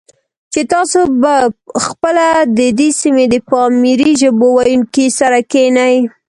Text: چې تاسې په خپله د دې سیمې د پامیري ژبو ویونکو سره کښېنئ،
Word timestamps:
چې 0.53 0.61
تاسې 0.71 0.99
په 1.21 1.33
خپله 1.85 2.27
د 2.57 2.59
دې 2.79 2.89
سیمې 3.01 3.25
د 3.29 3.35
پامیري 3.49 4.11
ژبو 4.21 4.49
ویونکو 4.55 5.05
سره 5.19 5.37
کښېنئ، 5.51 5.97